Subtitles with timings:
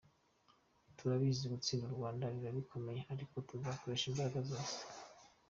[0.97, 4.77] Turabizi gutsinda u Rwanda biba bikomeye ariko tuzakoresha imbaraga zose.